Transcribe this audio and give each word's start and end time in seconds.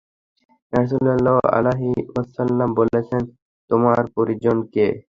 রাসূল 0.73 0.99
সাল্লাল্লাহু 0.99 1.41
আলাইহি 1.57 1.91
ওয়াসাল্লাম 2.09 2.69
বললেন, 2.79 3.23
তোমার 3.69 4.01
পরিজন 4.15 4.57
কে? 4.73 4.87